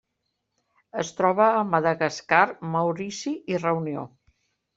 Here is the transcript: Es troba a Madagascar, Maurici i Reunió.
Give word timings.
Es 1.03 1.11
troba 1.19 1.49
a 1.57 1.59
Madagascar, 1.73 2.41
Maurici 2.77 3.35
i 3.55 3.61
Reunió. 3.61 4.09